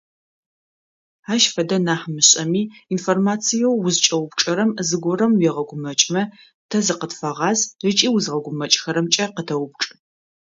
[1.33, 2.63] Ащ фэдэ нахь мышӏэми,
[2.95, 6.23] информациеу узкӏэупчӏэрэм зыгорэм уегъэгумэкӏмэ,
[6.69, 9.87] тэ зыкъытфэгъаз ыкӏи узгъэгумэкӏхэрэмкӏэ къытэупчӏ.